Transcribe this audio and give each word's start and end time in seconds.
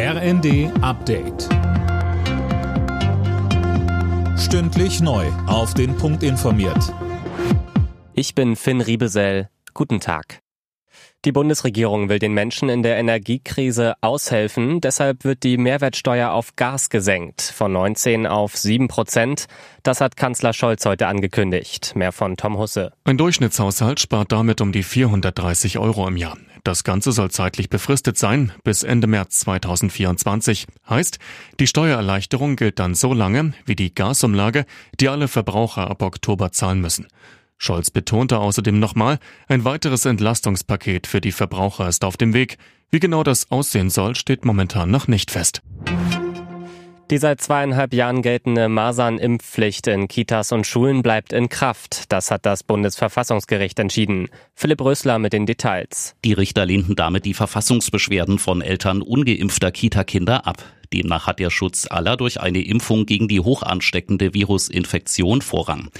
RND 0.00 0.70
Update. 0.80 1.48
Stündlich 4.38 5.00
neu. 5.00 5.26
Auf 5.48 5.74
den 5.74 5.96
Punkt 5.96 6.22
informiert. 6.22 6.94
Ich 8.14 8.36
bin 8.36 8.54
Finn 8.54 8.80
Riebesell. 8.80 9.48
Guten 9.74 9.98
Tag. 9.98 10.38
Die 11.24 11.32
Bundesregierung 11.32 12.08
will 12.08 12.20
den 12.20 12.32
Menschen 12.32 12.68
in 12.68 12.84
der 12.84 12.96
Energiekrise 12.96 13.94
aushelfen. 14.00 14.80
Deshalb 14.80 15.24
wird 15.24 15.42
die 15.42 15.58
Mehrwertsteuer 15.58 16.30
auf 16.30 16.54
Gas 16.54 16.90
gesenkt. 16.90 17.42
Von 17.42 17.72
19 17.72 18.28
auf 18.28 18.56
7 18.56 18.86
Prozent. 18.86 19.46
Das 19.82 20.00
hat 20.00 20.16
Kanzler 20.16 20.52
Scholz 20.52 20.86
heute 20.86 21.08
angekündigt. 21.08 21.96
Mehr 21.96 22.12
von 22.12 22.36
Tom 22.36 22.56
Husse. 22.56 22.92
Ein 23.02 23.18
Durchschnittshaushalt 23.18 23.98
spart 23.98 24.30
damit 24.30 24.60
um 24.60 24.70
die 24.70 24.84
430 24.84 25.80
Euro 25.80 26.06
im 26.06 26.16
Jahr. 26.16 26.36
Das 26.68 26.84
Ganze 26.84 27.12
soll 27.12 27.30
zeitlich 27.30 27.70
befristet 27.70 28.18
sein, 28.18 28.52
bis 28.62 28.82
Ende 28.82 29.06
März 29.06 29.38
2024. 29.38 30.66
Heißt, 30.86 31.18
die 31.58 31.66
Steuererleichterung 31.66 32.56
gilt 32.56 32.78
dann 32.78 32.94
so 32.94 33.14
lange 33.14 33.54
wie 33.64 33.74
die 33.74 33.94
Gasumlage, 33.94 34.66
die 35.00 35.08
alle 35.08 35.28
Verbraucher 35.28 35.88
ab 35.88 36.02
Oktober 36.02 36.52
zahlen 36.52 36.82
müssen. 36.82 37.06
Scholz 37.56 37.90
betonte 37.90 38.36
außerdem 38.36 38.78
nochmal, 38.78 39.18
ein 39.46 39.64
weiteres 39.64 40.04
Entlastungspaket 40.04 41.06
für 41.06 41.22
die 41.22 41.32
Verbraucher 41.32 41.88
ist 41.88 42.04
auf 42.04 42.18
dem 42.18 42.34
Weg. 42.34 42.58
Wie 42.90 43.00
genau 43.00 43.22
das 43.22 43.50
aussehen 43.50 43.88
soll, 43.88 44.14
steht 44.14 44.44
momentan 44.44 44.90
noch 44.90 45.08
nicht 45.08 45.30
fest. 45.30 45.62
Die 47.10 47.16
seit 47.16 47.40
zweieinhalb 47.40 47.94
Jahren 47.94 48.20
geltende 48.20 48.68
Masernimpfpflicht 48.68 49.86
in 49.86 50.08
Kitas 50.08 50.52
und 50.52 50.66
Schulen 50.66 51.02
bleibt 51.02 51.32
in 51.32 51.48
Kraft. 51.48 52.12
Das 52.12 52.30
hat 52.30 52.44
das 52.44 52.62
Bundesverfassungsgericht 52.62 53.78
entschieden. 53.78 54.28
Philipp 54.54 54.82
Rösler 54.82 55.18
mit 55.18 55.32
den 55.32 55.46
Details. 55.46 56.14
Die 56.22 56.34
Richter 56.34 56.66
lehnten 56.66 56.96
damit 56.96 57.24
die 57.24 57.32
Verfassungsbeschwerden 57.32 58.38
von 58.38 58.60
Eltern 58.60 59.00
ungeimpfter 59.00 59.72
Kita-Kinder 59.72 60.46
ab. 60.46 60.62
Demnach 60.92 61.26
hat 61.26 61.38
der 61.38 61.50
Schutz 61.50 61.86
aller 61.88 62.16
durch 62.16 62.40
eine 62.40 62.62
Impfung 62.62 63.06
gegen 63.06 63.28
die 63.28 63.40
hoch 63.40 63.62
ansteckende 63.62 64.34
Virusinfektion 64.34 65.42
Vorrang. 65.42 65.90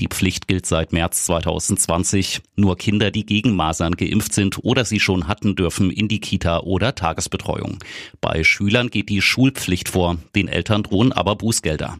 Die 0.00 0.08
Pflicht 0.08 0.48
gilt 0.48 0.66
seit 0.66 0.92
März 0.92 1.24
2020. 1.24 2.40
Nur 2.56 2.76
Kinder, 2.76 3.10
die 3.10 3.26
gegen 3.26 3.54
Masern 3.54 3.94
geimpft 3.94 4.32
sind 4.32 4.64
oder 4.64 4.84
sie 4.84 5.00
schon 5.00 5.28
hatten, 5.28 5.56
dürfen 5.56 5.90
in 5.90 6.08
die 6.08 6.20
Kita 6.20 6.60
oder 6.60 6.94
Tagesbetreuung. 6.94 7.78
Bei 8.20 8.44
Schülern 8.44 8.88
geht 8.88 9.08
die 9.08 9.22
Schulpflicht 9.22 9.88
vor. 9.88 10.18
Den 10.34 10.48
Eltern 10.48 10.82
drohen 10.82 11.12
aber 11.12 11.36
Bußgelder. 11.36 11.98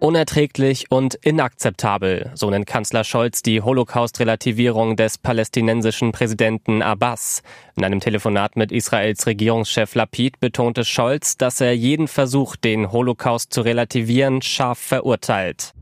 Unerträglich 0.00 0.90
und 0.90 1.14
inakzeptabel, 1.16 2.30
so 2.34 2.48
nennt 2.48 2.66
Kanzler 2.66 3.04
Scholz 3.04 3.42
die 3.42 3.60
Holocaust-Relativierung 3.60 4.96
des 4.96 5.18
palästinensischen 5.18 6.12
Präsidenten 6.12 6.80
Abbas. 6.80 7.42
In 7.76 7.84
einem 7.84 8.00
Telefonat 8.00 8.56
mit 8.56 8.72
Israels 8.72 9.26
Regierungschef 9.26 9.94
Lapid 9.94 10.40
betonte 10.40 10.86
Scholz, 10.86 11.36
dass 11.36 11.60
er 11.60 11.76
jeden 11.76 12.08
Versuch, 12.08 12.56
den 12.56 12.90
Holocaust 12.90 13.52
zu 13.52 13.60
relativieren, 13.60 14.40
scharf 14.40 14.78
verurteilt. 14.78 15.74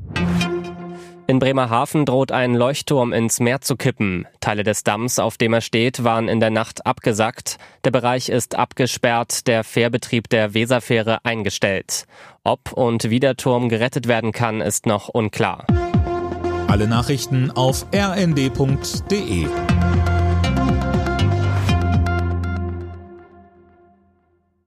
In 1.31 1.41
Bremerhaven 1.41 2.07
droht 2.07 2.33
ein 2.33 2.55
Leuchtturm 2.55 3.13
ins 3.13 3.39
Meer 3.39 3.61
zu 3.61 3.77
kippen. 3.77 4.27
Teile 4.41 4.63
des 4.63 4.83
Damms, 4.83 5.19
auf 5.19 5.37
dem 5.37 5.53
er 5.53 5.61
steht, 5.61 6.03
waren 6.03 6.27
in 6.27 6.41
der 6.41 6.49
Nacht 6.49 6.87
abgesackt. 6.87 7.59
Der 7.85 7.91
Bereich 7.91 8.31
ist 8.31 8.55
abgesperrt, 8.55 9.47
der 9.47 9.63
Fährbetrieb 9.63 10.31
der 10.31 10.55
Weserfähre 10.55 11.19
eingestellt. 11.27 12.07
Ob 12.45 12.73
und 12.73 13.11
wie 13.11 13.21
der 13.21 13.37
Turm 13.37 13.69
gerettet 13.69 14.09
werden 14.09 14.33
kann, 14.33 14.63
ist 14.63 14.87
noch 14.87 15.11
unklar. 15.11 15.67
Alle 16.67 16.89
Nachrichten 16.89 17.51
auf 17.51 17.85
rnd.de 17.95 19.49